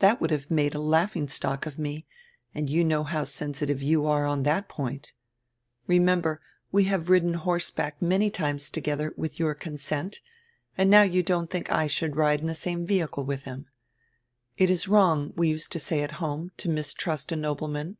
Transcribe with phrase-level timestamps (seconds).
[0.00, 2.04] That would have made a laughing stock of me,
[2.54, 5.14] and you know how sensitive you are on diat point.
[5.86, 10.20] Remember, we have ridden horseback many times together, with your consent,
[10.76, 13.66] and now you don't diink I should ride in the same vehicle widi him.
[14.58, 17.96] It is wrong, we used to say at home, to mistrust a nobleman."